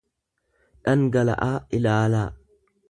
dhangaggaa'aa 0.83 1.53
ilaalaa. 1.81 2.29